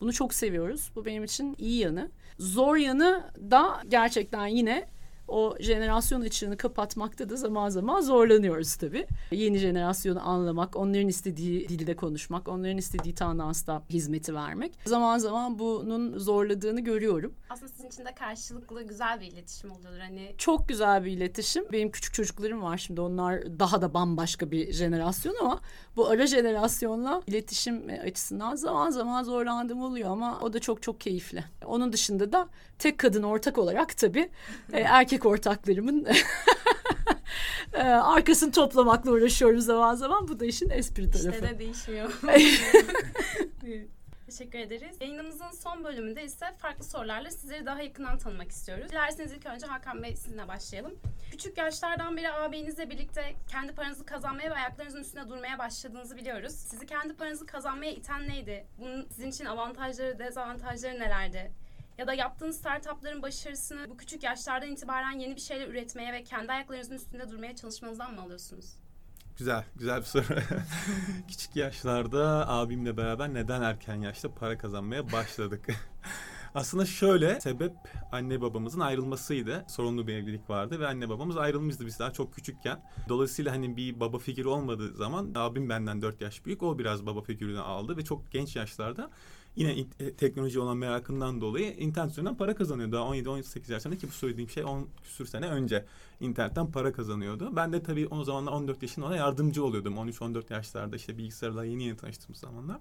[0.00, 0.90] Bunu çok seviyoruz.
[0.94, 2.10] Bu benim için iyi yanı.
[2.42, 4.88] Zor yanı da gerçekten yine
[5.28, 9.06] o jenerasyon açığını kapatmakta da zaman zaman zorlanıyoruz tabii.
[9.30, 14.72] Yeni jenerasyonu anlamak, onların istediği dilde konuşmak, onların istediği tandansta hizmeti vermek.
[14.84, 17.34] Zaman zaman bunun zorladığını görüyorum.
[17.50, 19.98] Aslında sizin için de karşılıklı güzel bir iletişim oluyordur.
[19.98, 21.64] Hani Çok güzel bir iletişim.
[21.72, 23.00] Benim küçük çocuklarım var şimdi.
[23.00, 25.60] Onlar daha da bambaşka bir jenerasyon ama
[25.96, 31.44] bu ara jenerasyonla iletişim açısından zaman zaman zorlandığım oluyor ama o da çok çok keyifli.
[31.64, 34.30] Onun dışında da tek kadın ortak olarak tabii
[34.72, 36.06] e, erkek ortaklarımın
[37.72, 40.28] e, arkasını toplamakla uğraşıyoruz zaman zaman.
[40.28, 41.30] Bu da işin espri tarafı.
[41.30, 42.12] işte de değişmiyor.
[44.26, 44.96] Teşekkür ederiz.
[45.00, 48.88] Yayınımızın son bölümünde ise farklı sorularla sizleri daha yakından tanımak istiyoruz.
[48.88, 50.94] Dilerseniz ilk önce Hakan Bey sizinle başlayalım.
[51.30, 56.52] Küçük yaşlardan beri ağabeyinizle birlikte kendi paranızı kazanmaya ve ayaklarınızın üstünde durmaya başladığınızı biliyoruz.
[56.52, 58.66] Sizi kendi paranızı kazanmaya iten neydi?
[58.78, 61.52] Bunun sizin için avantajları, dezavantajları nelerdi?
[61.98, 66.52] Ya da yaptığınız startupların başarısını bu küçük yaşlardan itibaren yeni bir şeyler üretmeye ve kendi
[66.52, 68.76] ayaklarınızın üstünde durmaya çalışmanızdan mı alıyorsunuz?
[69.38, 70.24] Güzel, güzel bir soru.
[71.28, 75.66] Küçük yaşlarda abimle beraber neden erken yaşta para kazanmaya başladık?
[76.54, 77.72] Aslında şöyle, sebep
[78.12, 79.64] anne babamızın ayrılmasıydı.
[79.68, 82.82] Sorunlu bir evlilik vardı ve anne babamız ayrılmıştı biz daha çok küçükken.
[83.08, 86.62] Dolayısıyla hani bir baba figürü olmadığı zaman abim benden 4 yaş büyük.
[86.62, 89.10] O biraz baba figürünü aldı ve çok genç yaşlarda
[89.56, 92.92] yine in- e, teknoloji olan merakından dolayı internet üzerinden para kazanıyor.
[92.92, 95.84] Daha 17-18 yaşlarında ki bu söylediğim şey 10 küsür sene önce
[96.20, 97.56] internetten para kazanıyordu.
[97.56, 99.94] Ben de tabii o zamanlar 14 yaşında ona yardımcı oluyordum.
[99.94, 102.78] 13-14 yaşlarda işte bilgisayarla yeni yeni tanıştığım zamanlar.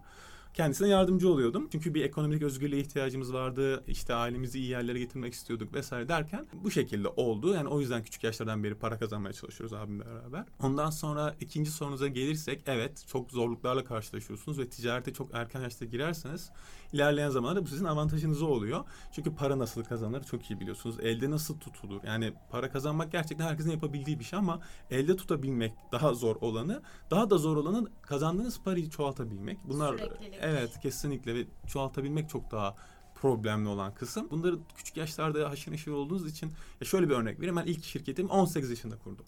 [0.54, 1.68] Kendisine yardımcı oluyordum.
[1.72, 3.84] Çünkü bir ekonomik özgürlüğe ihtiyacımız vardı.
[3.88, 7.54] İşte ailemizi iyi yerlere getirmek istiyorduk vesaire derken bu şekilde oldu.
[7.54, 10.46] Yani o yüzden küçük yaşlardan beri para kazanmaya çalışıyoruz abimle beraber.
[10.60, 16.52] Ondan sonra ikinci sorunuza gelirsek evet çok zorluklarla karşılaşıyorsunuz ve ticarete çok erken yaşta girerseniz
[16.94, 18.86] ilerleyen zamanlarda bu sizin avantajınıza oluyor.
[19.12, 21.00] Çünkü para nasıl kazanır çok iyi biliyorsunuz.
[21.00, 22.04] Elde nasıl tutulur?
[22.04, 27.30] Yani para kazanmak gerçekten herkesin yapabildiği bir şey ama elde tutabilmek daha zor olanı, daha
[27.30, 29.58] da zor olanı kazandığınız parayı çoğaltabilmek.
[29.68, 29.96] Bunlar
[30.42, 32.76] evet kesinlikle ve çoğaltabilmek çok daha
[33.16, 34.28] problemli olan kısım.
[34.32, 36.52] Bunları küçük yaşlarda haşır neşir olduğunuz için
[36.82, 37.56] ya şöyle bir örnek vereyim.
[37.56, 39.26] Ben ilk şirketimi 18 yaşında kurdum.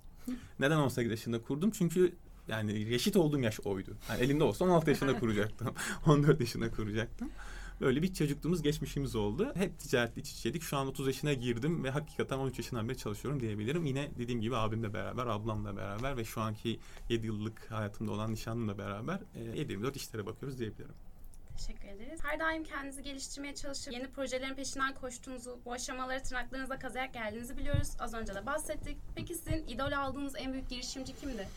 [0.60, 1.72] Neden 18 yaşında kurdum?
[1.72, 2.16] Çünkü
[2.48, 3.98] yani reşit olduğum yaş oydu.
[4.10, 5.76] Yani elimde olsa 16 yaşında kuracaktım.
[6.08, 7.30] 14 yaşında kuracaktım.
[7.82, 9.52] Böyle bir çocukluğumuz, geçmişimiz oldu.
[9.56, 10.64] Hep ticaretle iç içeydik.
[10.64, 13.86] Şu an 30 yaşına girdim ve hakikaten 13 yaşından beri çalışıyorum diyebilirim.
[13.86, 16.80] Yine dediğim gibi abimle beraber, ablamla beraber ve şu anki
[17.10, 20.96] 7 yıllık hayatımda olan nişanlımla beraber e, 7-24 işlere bakıyoruz diyebilirim.
[21.58, 22.20] Teşekkür ederiz.
[22.24, 27.90] Her daim kendinizi geliştirmeye çalışıp yeni projelerin peşinden koştuğunuzu, bu aşamaları tırnaklarınıza kazıyarak geldiğinizi biliyoruz.
[28.00, 28.98] Az önce de bahsettik.
[29.16, 31.48] Peki sizin idol aldığınız en büyük girişimci kimdi?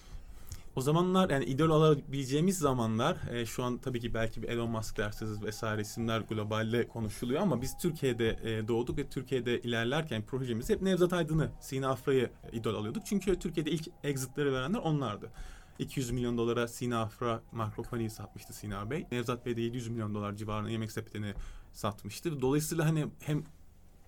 [0.76, 4.96] O zamanlar yani idol alabileceğimiz zamanlar e, şu an tabii ki belki bir Elon Musk
[4.96, 10.82] dersiniz vesaire isimler globalde konuşuluyor ama biz Türkiye'de e, doğduk ve Türkiye'de ilerlerken projemiz hep
[10.82, 13.06] Nevzat Aydın'ı, Sina Afra'yı idol alıyorduk.
[13.06, 15.30] Çünkü Türkiye'de ilk exitleri verenler onlardı.
[15.78, 19.06] 200 milyon dolara Sina Afra Makrofoni'yi satmıştı Sina Bey.
[19.12, 21.34] Nevzat Bey de 700 milyon dolar civarında yemek sepetini
[21.72, 22.40] satmıştı.
[22.40, 23.44] Dolayısıyla hani hem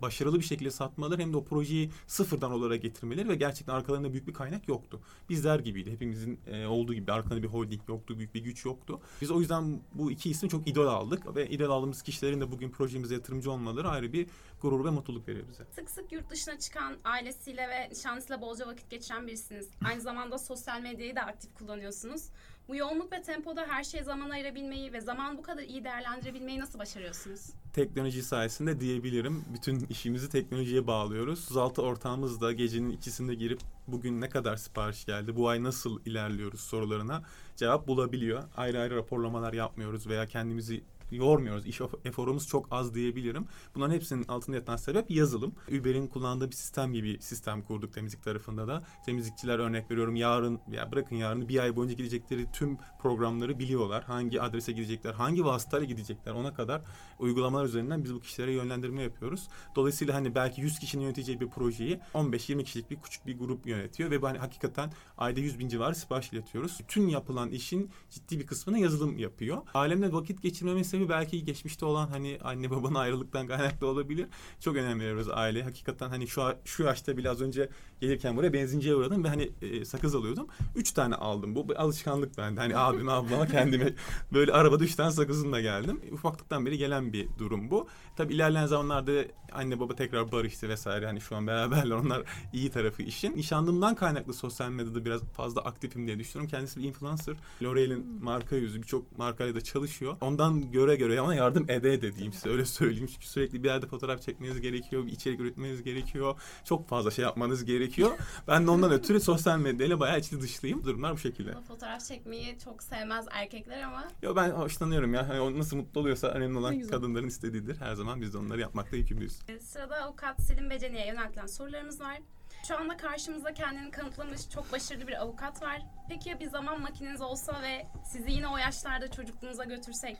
[0.03, 4.29] başarılı bir şekilde satmaları hem de o projeyi sıfırdan olarak getirmeleri ve gerçekten arkalarında büyük
[4.29, 5.01] bir kaynak yoktu.
[5.29, 5.93] Bizler gibiydi.
[5.93, 9.01] Hepimizin e, olduğu gibi arkada bir holding yoktu, büyük bir güç yoktu.
[9.21, 12.71] Biz o yüzden bu iki ismi çok idol aldık ve idol aldığımız kişilerin de bugün
[12.71, 14.27] projemize yatırımcı olmaları ayrı bir
[14.61, 15.65] gurur ve mutluluk veriyor bize.
[15.75, 19.69] Sık sık yurt dışına çıkan ailesiyle ve nişanlısıyla bolca vakit geçiren birisiniz.
[19.85, 22.29] Aynı zamanda sosyal medyayı da aktif kullanıyorsunuz.
[22.69, 26.79] Bu yoğunluk ve tempoda her şeye zaman ayırabilmeyi ve zaman bu kadar iyi değerlendirebilmeyi nasıl
[26.79, 27.41] başarıyorsunuz?
[27.73, 29.45] teknoloji sayesinde diyebilirim.
[29.55, 31.45] Bütün işimizi teknolojiye bağlıyoruz.
[31.45, 36.61] 36 ortağımız da gecenin ikisinde girip bugün ne kadar sipariş geldi, bu ay nasıl ilerliyoruz
[36.61, 37.23] sorularına
[37.57, 38.43] cevap bulabiliyor.
[38.57, 41.67] Ayrı ayrı raporlamalar yapmıyoruz veya kendimizi yormuyoruz.
[41.67, 43.47] İş eforumuz çok az diyebilirim.
[43.75, 45.53] Bunların hepsinin altında yatan sebep yazılım.
[45.69, 48.83] Uber'in kullandığı bir sistem gibi sistem kurduk temizlik tarafında da.
[49.07, 54.05] Temizlikçiler örnek veriyorum yarın ya bırakın yarını bir ay boyunca gidecekleri tüm programları biliyorlar.
[54.05, 56.83] Hangi adrese gidecekler, hangi vasıtayla gidecekler ona kadar
[57.19, 59.49] uygulamalar üzerinden biz bu kişilere yönlendirme yapıyoruz.
[59.77, 64.11] Dolayısıyla hani belki 100 kişinin yöneteceği bir projeyi 15-20 kişilik bir küçük bir grup yönetiyor
[64.11, 66.79] ve hani hakikaten ayda 100 bin civarı sipariş iletiyoruz.
[66.89, 69.63] Tüm yapılan işin ciddi bir kısmını yazılım yapıyor.
[69.75, 74.27] Alemle vakit geçirmeme sebebi belki geçmişte olan hani anne babanın ayrılıktan kaynaklı olabilir.
[74.61, 75.65] Çok önem veriyoruz aileye.
[75.65, 77.69] Hakikaten hani şu şu yaşta bile az önce
[78.01, 80.47] gelirken buraya benzinciye uğradım ve hani e, sakız alıyordum.
[80.77, 81.55] Üç tane aldım.
[81.55, 82.61] Bu bir alışkanlık bende.
[82.61, 83.95] Hani abime ablama kendime
[84.33, 86.01] böyle arabada üç tane sakızımla geldim.
[86.13, 87.89] Ufaklıktan beri gelen bir durum bu.
[88.17, 89.13] Tabii ilerleyen zamanlarda
[89.53, 91.07] anne baba tekrar barıştı vesaire.
[91.07, 93.37] Hani şu an beraberler onlar iyi tarafı işin.
[93.37, 96.51] Nişanlımdan kaynaklı sosyal medyada biraz fazla aktifim diye düşünüyorum.
[96.51, 97.37] Kendisi bir influencer.
[97.63, 100.17] L'Oreal'in marka yüzü birçok markayla da çalışıyor.
[100.21, 103.09] Ondan göre göre ama yardım ede ede diyeyim size öyle söyleyeyim.
[103.13, 105.07] Çünkü sürekli bir yerde fotoğraf çekmeniz gerekiyor.
[105.07, 106.41] Bir içerik üretmeniz gerekiyor.
[106.65, 108.11] Çok fazla şey yapmanız gerekiyor.
[108.49, 110.85] Ben de ondan ötürü sosyal medyayla bayağı içli dışlıyım.
[110.85, 111.55] Durumlar bu şekilde.
[111.69, 115.29] Fotoğraf çekmeyi çok sevmez erkekler ama Yo ben hoşlanıyorum ya.
[115.29, 117.77] Hani o nasıl mutlu oluyorsa önemli Ne olan kadınların istediğidir.
[117.81, 119.39] Her zaman biz de onları yapmakta yükümlüyüz.
[119.61, 122.19] sırada avukat Selim Beceni'ye yöneltilen sorularımız var.
[122.67, 125.83] Şu anda karşımızda kendini kanıtlamış çok başarılı bir avukat var.
[126.09, 130.17] Peki ya bir zaman makineniz olsa ve sizi yine o yaşlarda çocukluğunuza götürsek,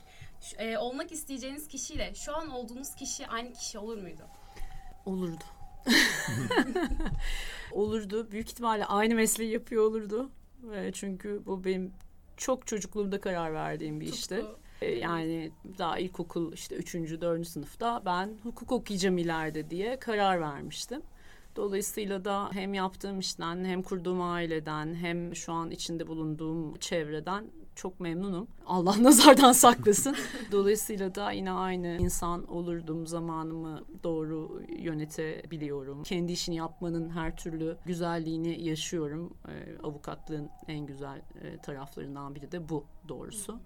[0.57, 4.21] e, olmak isteyeceğiniz kişiyle şu an olduğunuz kişi aynı kişi olur muydu?
[5.05, 5.43] Olurdu.
[7.71, 8.31] olurdu.
[8.31, 10.29] Büyük ihtimalle aynı mesleği yapıyor olurdu.
[10.63, 11.93] Ve çünkü bu benim
[12.37, 14.35] çok çocukluğumda karar verdiğim bir işti.
[14.35, 14.59] Tutku.
[14.81, 16.93] E, Yani daha ilkokul işte 3.
[16.95, 17.47] 4.
[17.47, 21.01] sınıfta ben hukuk okuyacağım ileride diye karar vermiştim.
[21.59, 27.99] Dolayısıyla da hem yaptığım işten hem kurduğum aileden hem şu an içinde bulunduğum çevreden çok
[27.99, 28.47] memnunum.
[28.65, 30.15] Allah nazardan saklasın.
[30.51, 33.07] Dolayısıyla da yine aynı insan olurdum.
[33.07, 36.03] Zamanımı doğru yönetebiliyorum.
[36.03, 39.33] Kendi işini yapmanın her türlü güzelliğini yaşıyorum.
[39.47, 43.59] Ee, avukatlığın en güzel e, taraflarından biri de bu doğrusu.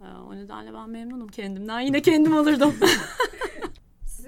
[0.00, 1.80] Ee, o nedenle ben memnunum kendimden.
[1.80, 2.74] Yine kendim olurdum.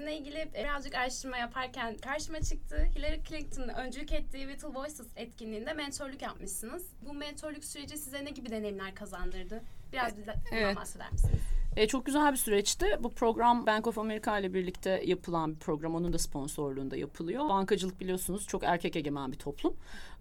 [0.03, 2.87] Sizinle ilgili birazcık araştırma yaparken karşıma çıktı.
[2.95, 6.83] Hillary Clinton'ın öncülük ettiği Vital Voices etkinliğinde mentorluk yapmışsınız.
[7.01, 9.61] Bu mentorluk süreci size ne gibi deneyimler kazandırdı?
[9.93, 10.75] Biraz bize bundan Evet.
[10.75, 11.41] bahseder misiniz?
[11.75, 12.85] E, çok güzel bir süreçti.
[12.99, 15.95] Bu program Bank of America ile birlikte yapılan bir program.
[15.95, 17.49] Onun da sponsorluğunda yapılıyor.
[17.49, 19.73] Bankacılık biliyorsunuz çok erkek egemen bir toplum.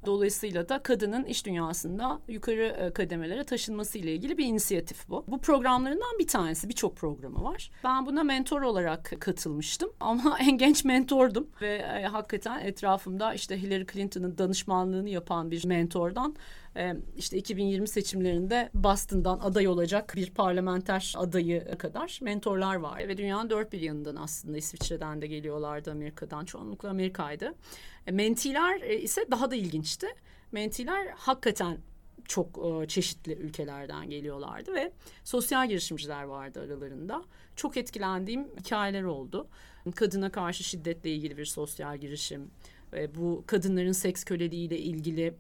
[0.06, 5.24] Dolayısıyla da kadının iş dünyasında yukarı e, kademelere taşınması ile ilgili bir inisiyatif bu.
[5.28, 6.68] Bu programlarından bir tanesi.
[6.68, 7.70] Birçok programı var.
[7.84, 9.90] Ben buna mentor olarak katılmıştım.
[10.00, 11.46] Ama en genç mentordum.
[11.60, 16.36] Ve e, hakikaten etrafımda işte Hillary Clinton'ın danışmanlığını yapan bir mentordan
[17.16, 23.08] işte 2020 seçimlerinde Boston'dan aday olacak bir parlamenter adayı kadar mentorlar var.
[23.08, 26.44] Ve dünyanın dört bir yanından aslında İsviçre'den de geliyorlardı Amerika'dan.
[26.44, 27.54] Çoğunlukla Amerika'ydı.
[28.06, 30.06] E, mentiler e, ise daha da ilginçti.
[30.52, 31.78] Mentiler hakikaten
[32.24, 34.92] çok e, çeşitli ülkelerden geliyorlardı ve
[35.24, 37.24] sosyal girişimciler vardı aralarında.
[37.56, 39.48] Çok etkilendiğim hikayeler oldu.
[39.94, 42.50] Kadına karşı şiddetle ilgili bir sosyal girişim,
[43.14, 45.34] bu kadınların seks köleliğiyle ilgili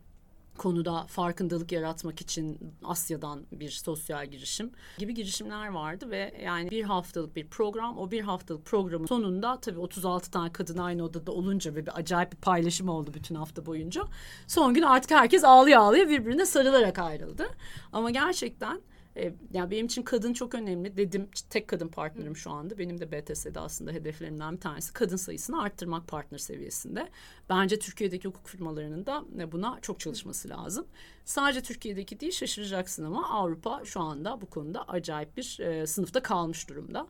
[0.58, 7.36] konuda farkındalık yaratmak için Asya'dan bir sosyal girişim gibi girişimler vardı ve yani bir haftalık
[7.36, 11.86] bir program o bir haftalık programın sonunda tabii 36 tane kadın aynı odada olunca ve
[11.86, 14.02] bir acayip bir paylaşım oldu bütün hafta boyunca.
[14.46, 17.46] Son gün artık herkes ağlaya ağlaya birbirine sarılarak ayrıldı.
[17.92, 18.80] Ama gerçekten
[19.16, 20.96] e, yani benim için kadın çok önemli.
[20.96, 22.78] Dedim tek kadın partnerim şu anda.
[22.78, 27.08] Benim de BTS'de aslında hedeflerimden bir tanesi kadın sayısını arttırmak partner seviyesinde.
[27.48, 30.86] Bence Türkiye'deki hukuk firmalarının da buna çok çalışması lazım.
[31.24, 36.68] Sadece Türkiye'deki değil şaşıracaksın ama Avrupa şu anda bu konuda acayip bir e, sınıfta kalmış
[36.68, 37.06] durumda.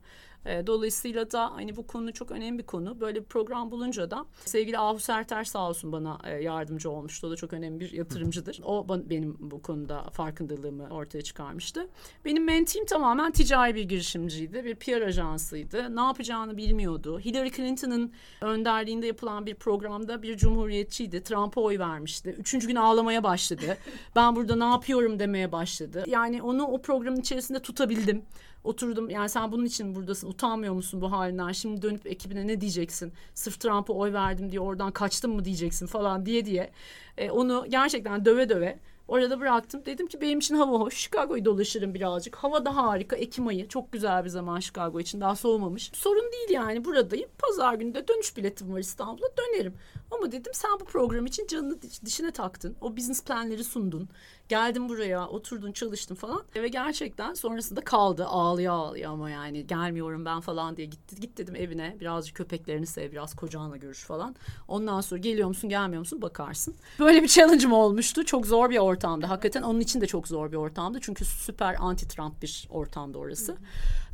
[0.47, 3.01] E, dolayısıyla da hani bu konu çok önemli bir konu.
[3.01, 7.27] Böyle bir program bulunca da sevgili Ahu Serter sağ olsun bana e, yardımcı olmuştu.
[7.27, 8.61] O da çok önemli bir yatırımcıdır.
[8.65, 11.89] O benim bu konuda farkındalığımı ortaya çıkarmıştı.
[12.25, 14.65] Benim mentim tamamen ticari bir girişimciydi.
[14.65, 15.97] Bir PR ajansıydı.
[15.97, 17.21] Ne yapacağını bilmiyordu.
[17.21, 21.23] Hillary Clinton'ın önderliğinde yapılan bir programda bir cumhuriyetçiydi.
[21.23, 22.31] Trump'a oy vermişti.
[22.39, 23.79] Üçüncü gün ağlamaya başladı.
[24.17, 26.05] ben burada ne yapıyorum demeye başladı.
[26.07, 28.23] Yani onu o programın içerisinde tutabildim
[28.65, 33.13] oturdum yani sen bunun için buradasın utanmıyor musun bu halinden şimdi dönüp ekibine ne diyeceksin
[33.35, 36.71] sırf Trump'a oy verdim diye oradan kaçtım mı diyeceksin falan diye diye
[37.19, 39.83] e, onu gerçekten döve döve Orada bıraktım.
[39.87, 40.95] Dedim ki benim için hava hoş.
[40.95, 42.37] Chicago'yu dolaşırım birazcık.
[42.37, 43.17] Hava da harika.
[43.17, 43.69] Ekim ayı.
[43.69, 45.21] Çok güzel bir zaman Chicago için.
[45.21, 45.91] Daha soğumamış.
[45.95, 46.85] Sorun değil yani.
[46.85, 47.31] Buradayım.
[47.39, 49.27] Pazar günü de dönüş biletim var İstanbul'a.
[49.37, 49.75] Dönerim.
[50.19, 52.77] Ama dedim sen bu program için canını dişine taktın.
[52.81, 54.09] O business planleri sundun.
[54.49, 56.43] Geldim buraya oturdun çalıştın falan.
[56.57, 61.17] Ve gerçekten sonrasında kaldı ağlıyor ağlıyor ama yani gelmiyorum ben falan diye gitti.
[61.21, 64.37] Git dedim evine birazcık köpeklerini sev biraz kocanla görüş falan.
[64.69, 66.75] Ondan sonra geliyor musun gelmiyor musun bakarsın.
[66.99, 68.25] Böyle bir challenge'ım olmuştu.
[68.25, 69.27] Çok zor bir ortamdı.
[69.27, 70.99] Hakikaten onun için de çok zor bir ortamdı.
[71.03, 73.57] Çünkü süper anti-Trump bir ortamdı orası.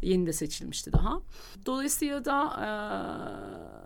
[0.02, 1.20] Yeni de seçilmişti daha.
[1.66, 2.44] Dolayısıyla da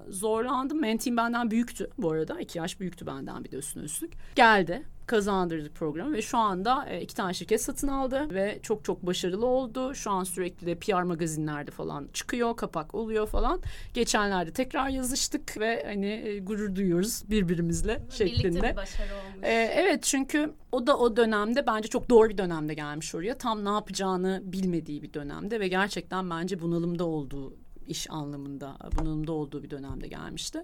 [0.09, 0.81] e, zorlandım.
[0.81, 2.41] Mentim benden büyüktü bu arada.
[2.41, 4.13] iki yaş büyüktü benden bir de üstüne üstlük.
[4.37, 9.07] Geldi kazandırdı programı ve şu anda e, iki tane şirket satın aldı ve çok çok
[9.07, 9.95] başarılı oldu.
[9.95, 13.61] Şu an sürekli de PR magazinlerde falan çıkıyor, kapak oluyor falan.
[13.95, 18.45] Geçenlerde tekrar yazıştık ve hani e, gurur duyuyoruz birbirimizle şeklinde.
[18.45, 19.43] Birlikte bir başarı olmuş.
[19.43, 23.39] E, evet çünkü o da o dönemde bence çok doğru bir dönemde gelmiş oraya.
[23.39, 27.55] Tam ne yapacağını bilmediği bir dönemde ve gerçekten bence bunalımda olduğu
[27.89, 30.63] iş anlamında bunalımda olduğu bir dönemde gelmişti.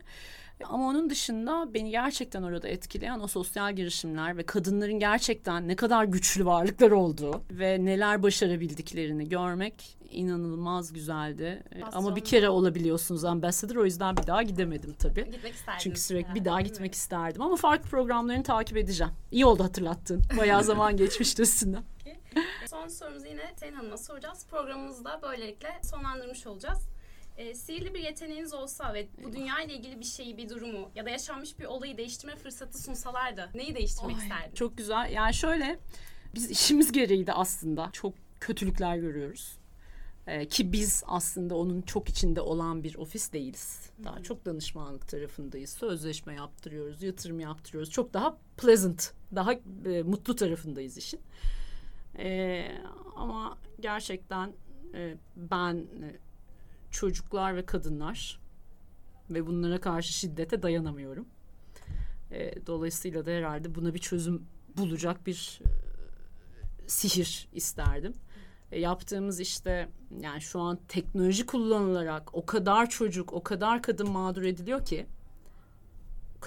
[0.64, 6.04] Ama onun dışında beni gerçekten orada etkileyen o sosyal girişimler ve kadınların gerçekten ne kadar
[6.04, 11.62] güçlü varlıklar olduğu ve neler başarabildiklerini görmek inanılmaz güzeldi.
[11.82, 11.96] Aslında.
[11.96, 15.24] Ama bir kere olabiliyorsunuz ambassador o yüzden bir daha gidemedim tabii.
[15.30, 15.80] Gitmek isterdim.
[15.82, 19.12] Çünkü sürekli bir daha gitmek isterdim ama farklı programlarını takip edeceğim.
[19.30, 20.22] İyi oldu hatırlattın.
[20.38, 21.82] Bayağı zaman geçmişti üstünden.
[22.70, 24.46] Son sorumuzu yine Sayın Hanım'a soracağız.
[24.50, 26.88] Programımızı da böylelikle sonlandırmış olacağız
[27.38, 31.06] e, sihirli bir yeteneğiniz olsa ve bu dünya ile ilgili bir şeyi, bir durumu ya
[31.06, 34.54] da yaşanmış bir olayı değiştirme fırsatı sunsalardı neyi değiştirmek Oy, isterdin?
[34.54, 35.10] Çok güzel.
[35.12, 35.78] Yani şöyle
[36.34, 39.58] biz işimiz gereği de aslında çok kötülükler görüyoruz.
[40.26, 43.90] Ee, ki biz aslında onun çok içinde olan bir ofis değiliz.
[44.04, 44.22] Daha Hı-hı.
[44.22, 45.70] çok danışmanlık tarafındayız.
[45.70, 47.90] Sözleşme yaptırıyoruz, yatırım yaptırıyoruz.
[47.90, 49.52] Çok daha pleasant, daha
[49.84, 51.20] e, mutlu tarafındayız işin.
[52.18, 52.68] Ee,
[53.16, 54.52] ama gerçekten
[54.94, 56.27] e, ben e,
[56.90, 58.40] çocuklar ve kadınlar
[59.30, 61.26] ve bunlara karşı şiddete dayanamıyorum.
[62.30, 64.46] E, dolayısıyla da herhalde buna bir çözüm
[64.76, 68.14] bulacak bir e, sihir isterdim.
[68.72, 69.88] E, yaptığımız işte
[70.20, 75.06] yani şu an teknoloji kullanılarak o kadar çocuk, o kadar kadın mağdur ediliyor ki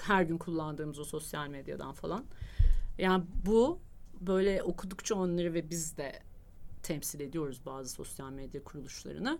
[0.00, 2.24] her gün kullandığımız o sosyal medyadan falan.
[2.98, 3.78] Yani bu
[4.20, 6.22] böyle okudukça onları ve biz de
[6.82, 9.38] temsil ediyoruz bazı sosyal medya kuruluşlarını.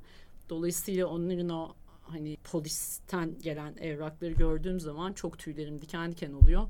[0.53, 6.63] Dolayısıyla onların o hani polisten gelen evrakları gördüğüm zaman çok tüylerim diken diken oluyor.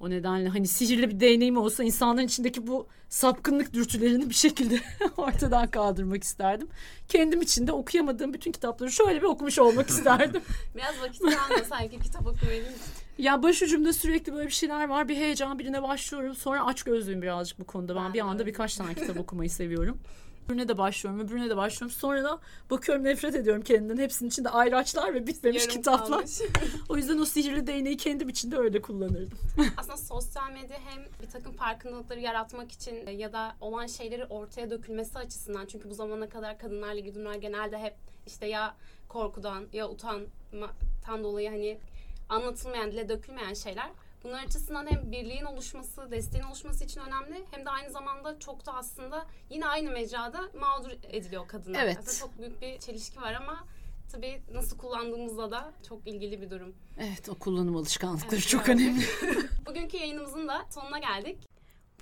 [0.00, 4.80] O nedenle hani sihirli bir değneğim olsa insanların içindeki bu sapkınlık dürtülerini bir şekilde
[5.16, 6.68] ortadan kaldırmak isterdim.
[7.08, 10.42] Kendim için de okuyamadığım bütün kitapları şöyle bir okumuş olmak isterdim.
[10.76, 12.64] Biraz vakit kalmıyor sanki kitap okumayı.
[13.18, 15.08] ya başucumda sürekli böyle bir şeyler var.
[15.08, 16.34] Bir heyecan birine başlıyorum.
[16.34, 17.94] Sonra aç gözlüyüm birazcık bu konuda.
[17.96, 18.46] Ben, Ben bir anda öyle.
[18.46, 19.98] birkaç tane kitap okumayı seviyorum.
[20.44, 21.96] Öbürüne de başlıyorum, öbürüne de başlıyorum.
[21.98, 22.38] Sonra da
[22.70, 24.02] bakıyorum nefret ediyorum kendimden.
[24.02, 26.08] Hepsinin içinde ayraçlar ve bitmemiş Yarım kitaplar.
[26.08, 26.40] kalmış.
[26.88, 29.38] O yüzden o sihirli değneği kendim içinde öyle kullanırdım.
[29.76, 35.18] Aslında sosyal medya hem bir takım farkındalıkları yaratmak için ya da olan şeyleri ortaya dökülmesi
[35.18, 37.94] açısından çünkü bu zamana kadar kadınlarla ilgili durumlar genelde hep
[38.26, 38.74] işte ya
[39.08, 41.78] korkudan ya utanmadan dolayı hani
[42.28, 43.90] anlatılmayan, dile dökülmeyen şeyler.
[44.24, 48.74] Bunlar açısından hem birliğin oluşması, desteğin oluşması için önemli hem de aynı zamanda çok da
[48.74, 51.84] aslında yine aynı mecrada mağdur ediliyor kadınlar.
[51.84, 51.98] Evet.
[51.98, 53.64] Aslında çok büyük bir çelişki var ama
[54.12, 56.74] tabii nasıl kullandığımızla da çok ilgili bir durum.
[56.98, 58.80] Evet o kullanım alışkanlıkları Evet, çok evet.
[58.80, 59.04] önemli.
[59.66, 61.38] Bugünkü yayınımızın da sonuna geldik.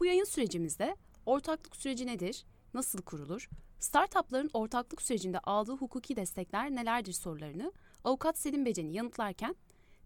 [0.00, 7.12] Bu yayın sürecimizde ortaklık süreci nedir, nasıl kurulur, startupların ortaklık sürecinde aldığı hukuki destekler nelerdir
[7.12, 7.72] sorularını
[8.04, 9.56] avukat Selim Becen'i yanıtlarken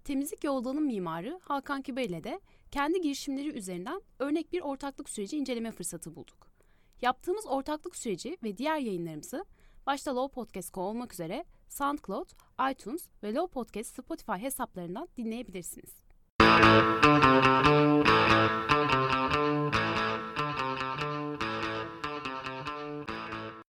[0.07, 2.40] temizlik yoldanın mimarı Hakan Kibar ile de
[2.71, 6.49] kendi girişimleri üzerinden örnek bir ortaklık süreci inceleme fırsatı bulduk.
[7.03, 9.45] Yaptığımız ortaklık süreci ve diğer yayınlarımızı
[9.87, 12.29] başta Low Podcast.co olmak üzere SoundCloud,
[12.71, 15.90] iTunes ve Low Podcast Spotify hesaplarından dinleyebilirsiniz.